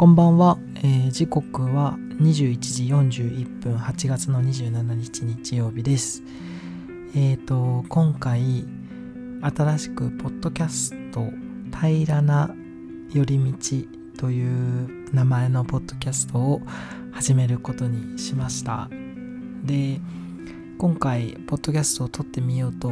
[0.00, 6.22] こんばんは、えー時刻は21時41分8月の27日日曜日です。
[7.14, 8.64] えっ、と今回
[9.42, 11.26] 新しくポッドキャスト
[11.78, 12.50] 平らな
[13.12, 13.58] 寄り道
[14.18, 16.62] という名前のポッドキャストを
[17.12, 18.88] 始めることにしました。
[19.64, 20.00] で
[20.78, 22.90] 今回ポッドキャストを撮ってみようと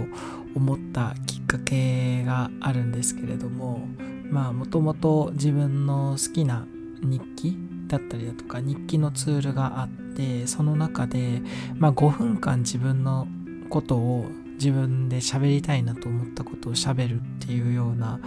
[0.55, 3.88] 思ったきっかけがあるんですけれども
[4.30, 6.66] まあもともと自分の好きな
[7.02, 11.41] 日記だったりだとか日記のツールがあってその中で、
[11.77, 13.27] まあ、5分間自分の
[13.71, 18.21] ことを自分で喋りたいなと思ったことを喋るっていうような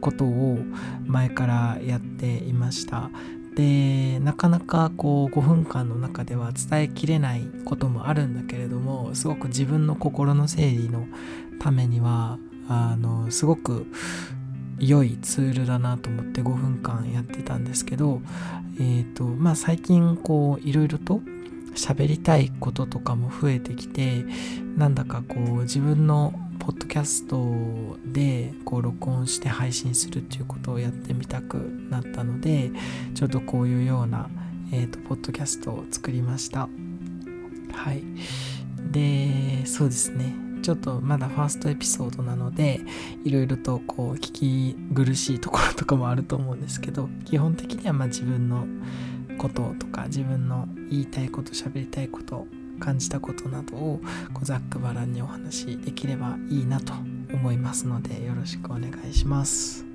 [0.00, 0.58] ことを
[1.06, 3.10] 前からやっていました。
[3.56, 11.08] でなかなかこう5分間の中では伝えきれないこともあるんだけれどもすごく自分の心の整理の
[11.58, 13.86] ためにはあのすごく
[14.78, 18.20] 良いツールだなと思って5分間やってたんですけど
[18.80, 21.20] えっ、とまあ最近こういろいろと
[21.74, 24.24] 喋りたいこととかも増えてきて
[24.76, 31.56] なんだかこう自分のポッドキャストでこう録音して配信するっていうことをやってみたく
[31.90, 32.70] なったので
[33.14, 34.28] ちょっとこういうような、
[34.72, 36.68] えー、とポッドキャストを作りました。
[37.72, 38.02] はい。
[38.90, 40.47] でそうですね。
[40.68, 42.82] ちょっとまだファーストエピソードなので
[43.24, 48.66] いろいろとこう聞き苦しいところとかもあると思うんですけど基本的にはまあ自分の
[49.38, 52.46] こととか自分の言いたいこと喋りたいこと
[52.80, 54.00] 感じたことなどを
[54.34, 56.92] こうざっくばらんにお話しできればいいなと
[57.32, 59.88] 思いますのでよろしくお願いします。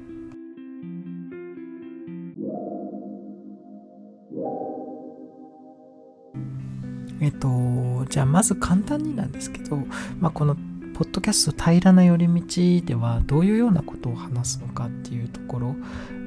[7.23, 9.77] えっと、じゃあまず簡単になんですけど、
[10.19, 10.57] まあ、この
[10.93, 15.75] ポッドキャスト平らな寄り道ではどういうようなことを話すのかっていうところ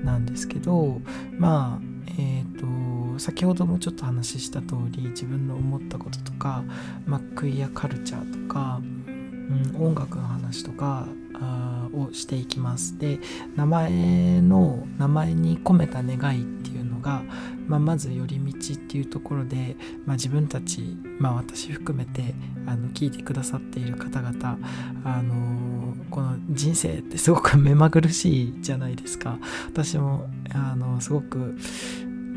[0.02, 1.00] なんですけど
[1.38, 6.64] まあえっ、と先ほどもちょっと話した通り自分の思ったこととか、
[7.04, 12.98] まあ、クイアカルチャーとか、うん、音楽の話とかあをしていきます。
[12.98, 13.18] で
[13.56, 17.22] 名前の名前に込めた願いっていうのが、
[17.66, 22.34] まあ、まず寄り道っていうところで、まあ、自分たち、まあ、私含めて
[22.66, 24.58] あの聞いてくださっている方々、
[25.04, 29.38] あのこの人生ってすごく 目まぐるしいじゃないですか。
[29.66, 31.56] 私もあのすごく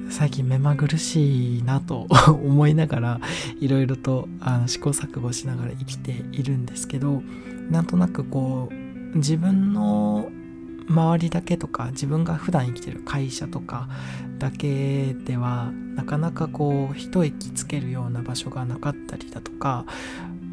[0.09, 3.19] 最近目まぐるしいなと 思いながら
[3.59, 7.21] いろいろとあの試行錯誤しながら生きているんですけど
[7.69, 8.78] なんとなくこう
[9.15, 10.29] 自分の
[10.89, 13.87] 周りだけとか自分が普段生きてる会社とか
[14.39, 19.85] だけではなかなかこう一息つけるような場所がなかったりだとか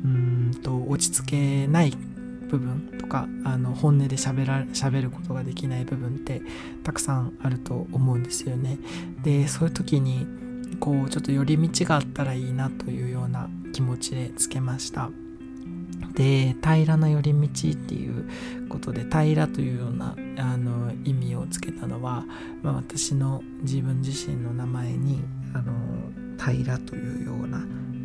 [0.05, 1.93] うーんと落ち着けない
[2.49, 6.43] 部分とかあの本音で喋ら喋ることができない部分って
[6.85, 8.79] たくさんあると思うんですよね。
[9.23, 10.27] でそういう時に
[10.81, 15.11] こうちょっと寄り道があったらいいなというような気持ちでつけました。
[16.17, 18.27] で平らな寄り道っていう
[18.71, 22.25] ことで平らというようなあの意味をつけたのは、
[22.63, 25.23] まあ、私の自分自身の名前に
[25.55, 25.75] あの
[26.39, 27.61] 平らというような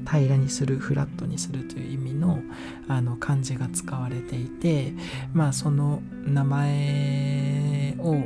[0.05, 2.39] 平らにするフラットにするという意味の
[2.89, 4.93] あの漢字が使われていて
[5.33, 8.17] まあその名前を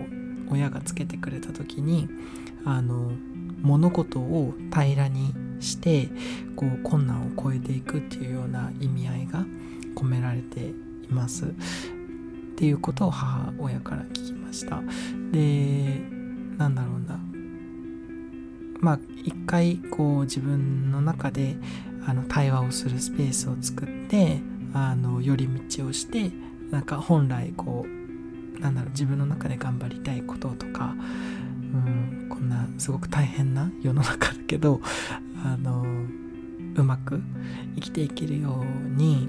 [0.51, 2.07] 親がつけてくれた時に
[2.65, 3.11] あの
[3.61, 6.09] 物事を平らにして
[6.55, 9.45] こう困難を越えていくっていうような意味合いが
[10.55, 10.73] てい
[11.09, 11.45] ます。
[11.45, 11.47] っ
[12.57, 14.81] ていうことを母親から聞きました。
[15.31, 16.01] で
[16.57, 17.19] なんだろうな。
[18.79, 21.57] まあ一回こう自分の中で
[22.07, 24.39] あの対話をするスペースを作って
[24.73, 26.31] あの寄り道をして
[26.71, 30.95] なんか本来こうなんだろう自分の中で頑張りたいこととか
[31.73, 34.81] うんこんなすごく大変な世の中だけど
[35.43, 35.83] あの
[36.75, 37.21] うまく
[37.75, 39.27] 生きていけるように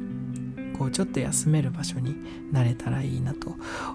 [0.78, 2.16] こうちょっと休める場所に
[2.52, 3.54] なれたらいいなと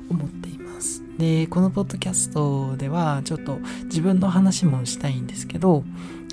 [0.10, 1.04] 思っています。
[1.18, 5.84] でこのポッドキャストではちょっと自分の話もしたいんですけど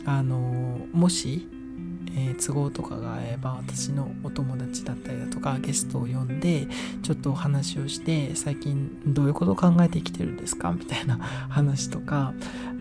[0.05, 1.49] あのもし、
[2.17, 6.67] えー都合とかが合えば私のお友達だったりだとかゲストを呼んで
[7.03, 10.73] ちょっとお話をして最近どういうことを考えてきてるんですか？
[10.73, 11.17] みたいな
[11.49, 12.35] 話とか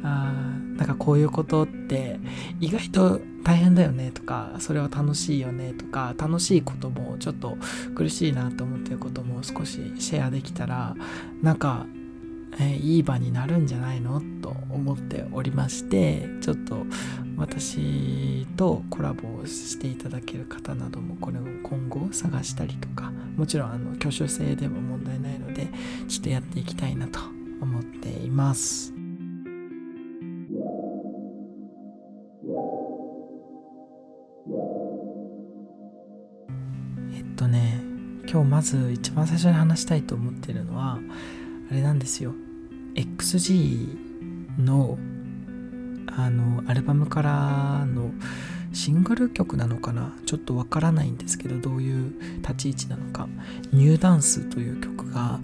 [0.03, 0.33] あ
[0.77, 2.19] なんかこういうことって
[2.59, 7.57] 意外と大変だよねとかそれは楽しいよねとか楽しいこともちょっと
[7.95, 10.95] 苦しいなと思ってることも少しシェアできたら
[11.43, 11.85] なんか、
[12.59, 14.21] えいい場になるんじゃないの？
[14.41, 16.85] と思っておりましてちょっと
[17.37, 25.67] 私とコラボをしていただける方などもこれを今後探したりとかもちろんあの挙手制でも問題ないので
[26.07, 27.19] ちょっとやっていきたいなと
[27.61, 28.93] 思っています。
[37.13, 37.81] えっとね
[38.27, 40.99] 今日まず一番最初に話したいと思ってるのは
[41.69, 42.33] あれなんですよ
[42.95, 44.97] XG の
[46.17, 48.11] あのアルバムからの
[48.73, 50.13] シングル曲なのかな？
[50.25, 53.27] ちょっとわからないんですけどどういう立ち位置なのか
[53.71, 55.39] 「ニューダンス」という曲が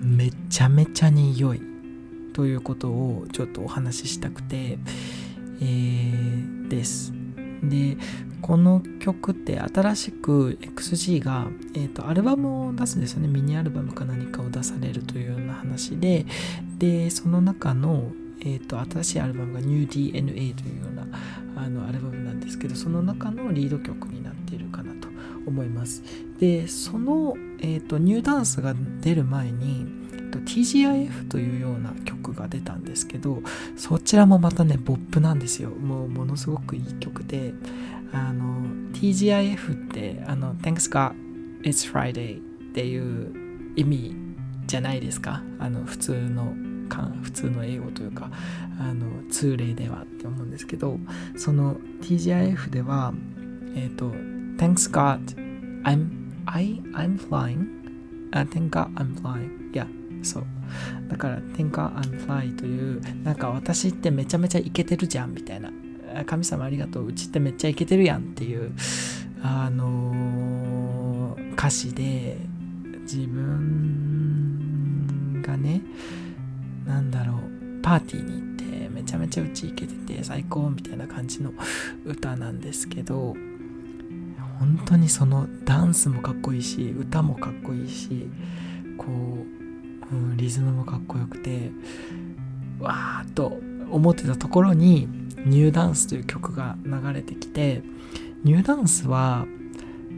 [0.00, 1.60] めちゃめちゃに良い
[2.32, 4.78] ということをちょっとお話ししたくて、
[5.60, 7.12] えー、です。
[7.62, 7.96] で
[8.42, 13.28] この曲って新しく XG が、えーと、アルバムを出すんですよね。
[13.28, 16.26] ミニアルバムか何かを出されるというような話で
[16.78, 21.06] でその中の、えーと、新しいアルバムが New DNA というような
[21.56, 25.08] あのアルバムなんですけどその中のリード曲になっているかなと
[25.46, 26.02] 思います。
[26.38, 29.86] でその、えーと、ニューダンスが出る前に
[30.44, 33.42] TGIF というような曲が出たんですけど
[33.74, 35.70] そちらもまたねポップなんですよ。
[35.70, 37.54] もうものすごくいい曲で
[38.12, 38.62] あの
[38.92, 41.14] TGIF ってあの Thanks God
[41.62, 42.42] It's Friday っ
[42.74, 43.32] ていう
[43.76, 44.16] 意味
[44.66, 45.42] じゃないですか？
[45.58, 46.54] あの普通の
[47.22, 48.30] 普通の英語というか
[48.78, 50.98] あの通例ではって思うんですけど
[51.36, 53.12] その TGIF では
[53.74, 54.10] えっ、ー、と
[54.56, 55.20] Thanks God
[55.84, 56.08] I'm
[56.46, 57.66] I I'm flying、
[58.32, 59.72] uh, Thank God I'm flying.
[59.72, 59.86] Yeah
[60.22, 60.46] そう
[61.08, 65.70] だから Thank God I'm flying というなんか私ってめちゃめちゃイケてるじゃんみたいな。
[66.24, 67.08] 神様ありがとう。
[67.08, 68.72] うちってめっちゃイケてるやんっていう
[69.42, 72.38] あのー、歌詞で
[73.02, 75.82] 自分がね
[76.86, 77.82] なんだろう。
[77.86, 81.52] パーティーに行ってめちゃめちゃうちイケてて最高みたいな感じの
[82.04, 83.36] 歌なんですけど
[84.58, 88.28] 本当にそのダンスもかっこいいし歌もかっこいいし
[88.98, 91.70] こう、うん、リズムもかっこよくて
[92.80, 93.52] わーっと
[93.90, 95.06] 思ってたところに
[95.44, 97.84] ニューダンスという曲が流れてきて
[98.42, 99.46] ニューダンスは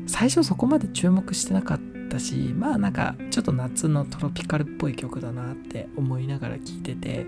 [0.06, 7.26] 最初そこまで注目してなかったしまあなんかちょっと夏のトロピカルっぽい曲だなって思いながら聴いてて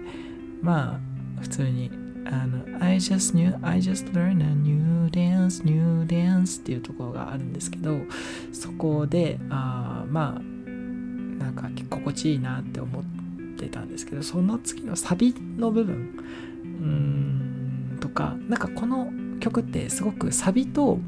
[0.63, 1.01] ま
[1.39, 1.91] あ普通に
[2.27, 7.99] あの I just knew I just learned a new dance new dance っていうところがあるんですけど
[8.53, 13.03] そこであまあなんか心地いいなって思っ
[13.59, 16.25] てたんですけどその次のサビの部分
[16.65, 19.11] うんとかなんかこの
[19.41, 20.99] 曲ってすごくサビと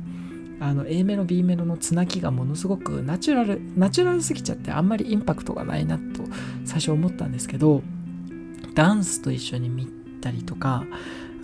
[0.62, 6.23] あの A メロ B メロのつなぎがものすごくナチュラルナチュラルすぎちゃってあんまりインパクトがないなと
[6.64, 7.82] 最初思ったんですけど
[8.75, 9.87] ダンスと一緒に見
[10.20, 10.85] たりとか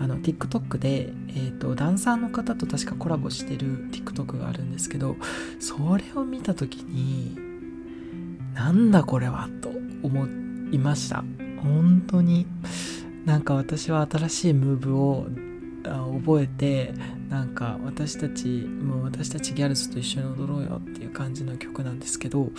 [0.00, 5.16] あの TikTok で、えーと、ダンサーの方と確かコラボしてる TikTok があるんですけど
[5.58, 7.36] それを見た時に
[8.54, 9.70] なんだこれはと
[10.02, 10.26] 思
[10.72, 11.24] いました。
[11.62, 12.46] 本当に。
[13.24, 15.26] なんか私は新しいムーブを
[15.84, 16.92] 覚えて
[17.28, 22.50] なんか私たちもう私たちギャルズと一緒に踊ろうよっていう感じの曲なんですけど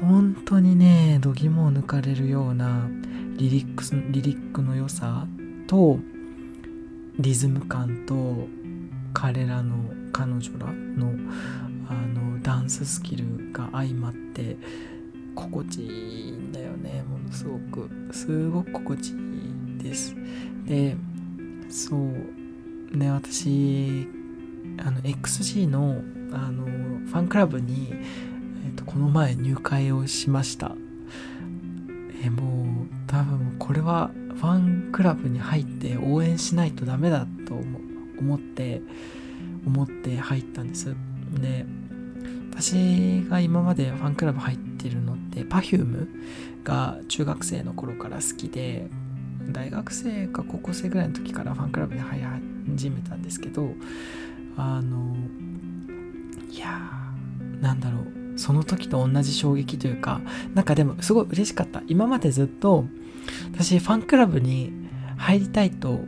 [0.00, 2.88] 本当にね度肝を抜かれるような
[3.36, 5.26] リリックスリリックの良さ
[5.66, 5.98] と
[7.18, 8.48] リズム感と
[9.12, 9.76] 彼らの
[10.12, 11.12] 彼女らの
[11.88, 14.56] あのダンススキルが相まって
[15.34, 17.02] 心地いいんだよね。
[17.08, 19.12] ものすごくすごく心地い
[19.80, 20.14] いです。
[20.64, 20.96] で
[21.90, 22.96] そう。
[22.96, 24.08] ね私
[24.78, 30.76] あの XG のあのファンクラブに、えーと、この前入会をしました。
[32.22, 37.54] えー、もう多分これはファンクラブに入って応援しないとダメだと
[38.20, 38.80] 思って
[39.66, 40.94] 思って入ったんです。
[41.40, 41.66] で
[42.52, 46.06] 私が今までファンクラブ入ってるのって Perfume
[46.62, 48.88] が中学生の頃から好きで
[49.52, 52.24] 大学生か高校生ぐらいの時からファンクラブに入り
[52.76, 53.70] 始めたんですけど
[54.56, 55.16] あの
[56.50, 58.20] いやーなんだろう。
[58.36, 60.20] その時と同じ衝撃というか
[60.54, 61.82] なんかでもすごい嬉しかった。
[61.88, 62.86] 今までずっと
[63.52, 64.72] 私ファンクラブに
[65.18, 66.00] 入りたいと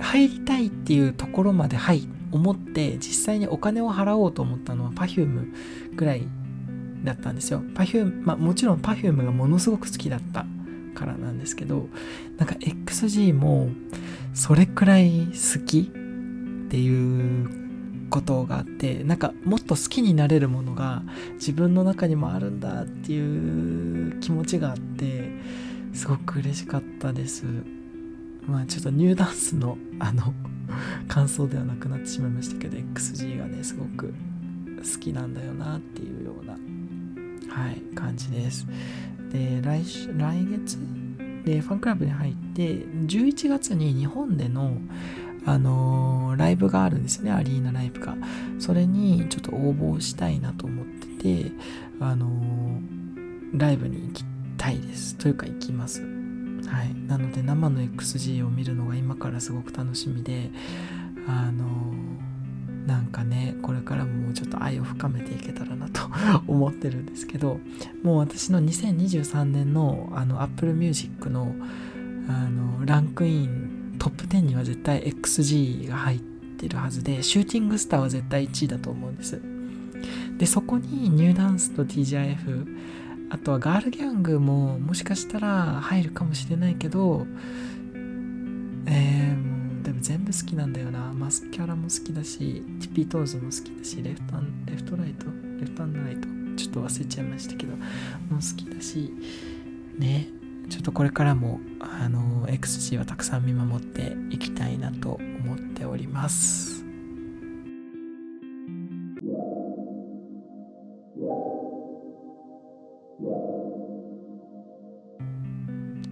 [0.00, 5.52] 入りたいっていうところまで入思って実際にお金を払おうと思ったのは Perfume
[5.94, 6.26] ぐらい
[7.04, 7.60] だったんですよ。
[7.74, 10.46] Perfume まあもちろん Perfume がものすごく好きだった。
[10.98, 11.88] からなんですけど
[12.38, 13.68] なんか XG も
[14.34, 21.02] それくらい好きっていうことがあってなんかもっと好きになれるものが
[21.34, 25.30] 自分の中にもあるんだっていう気持ちがあって
[25.92, 27.44] すごく嬉しかったです。
[28.46, 30.34] まあちょっとニューダンスの あの
[31.06, 34.14] 感想ではなくなってしまいましたけど XG がねすごく
[34.78, 36.52] 好きなんだよなっていうような
[37.54, 38.66] はい感じです。
[39.30, 39.82] で来
[40.16, 40.78] 来月？
[41.44, 42.62] でファンクラブに入って
[43.06, 44.72] 11月に日本での
[45.46, 48.16] あのー、ライブがあるんですねアリーナライブが。
[48.58, 51.52] それにちょっと応募したいなと思ってて
[52.00, 52.80] あの
[53.54, 54.24] ライブに行き
[54.58, 55.16] たいです。
[55.16, 56.02] というか行きます。
[56.02, 56.94] はい。
[57.06, 60.50] なので生の XG を見るのが今からすごく楽しみで
[61.26, 61.64] あの
[62.86, 66.07] なんかねこれからもちょっと愛を深めていけたらなと
[66.46, 67.60] 思ってるんですけど
[68.02, 71.54] もう私の2023年のあの Apple Music の
[72.28, 76.18] あのランクイントップ10には絶対 XG が入っ
[76.58, 79.40] てるはずでシューティングスターは絶対1位だと思うんです。
[80.36, 82.66] でそこに NEW DANCE と TGIF
[83.30, 87.26] あとは GRL GVNG ももしかしたら入るかもしれないけど、
[90.08, 91.12] 全部好きなんだよな。
[91.12, 95.26] MASCARA も好きだし TIPPY TOES も好きだし left left right
[95.60, 96.26] left and right。
[96.56, 97.84] ちょっと忘れちゃいましたけども
[98.30, 99.12] 好きだし
[99.98, 100.28] ね。
[100.70, 106.82] ちょっとこれからもあの XG はたくさん見守っていきたいなと思っております。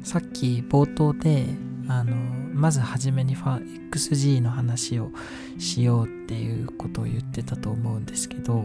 [0.02, 1.46] さっき冒頭で
[1.88, 5.10] あのまず初めに XG の話を
[5.58, 8.64] しようっていうことを言ってたと思うんですけど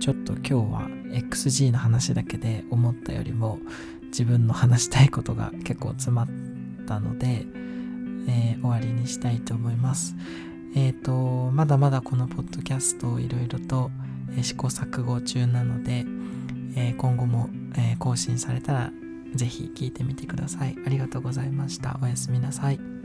[0.00, 3.58] ちょっと今日は XG の話だけで思ったよりも
[4.08, 6.26] 自分の話したいことが結構詰まっ
[6.86, 7.44] たので、
[8.28, 10.16] えー、終わりにしたいと思います。
[10.74, 13.90] えっ、ー、と、まだまだこのポッドキャストをいろいろと、
[14.42, 16.04] 試行錯誤中なので、
[16.76, 18.92] え今後も、え更新されたら
[19.34, 20.76] ぜひ聞いてみてください。
[20.84, 21.98] ありがとうございました。
[22.02, 22.97] おやすみなさい。